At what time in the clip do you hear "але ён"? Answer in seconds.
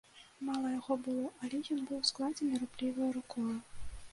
1.47-1.83